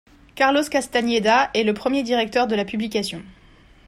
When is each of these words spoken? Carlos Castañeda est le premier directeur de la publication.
Carlos 0.33 0.63
Castañeda 0.67 1.51
est 1.53 1.63
le 1.63 1.75
premier 1.75 2.01
directeur 2.01 2.47
de 2.47 2.55
la 2.55 2.65
publication. 2.65 3.21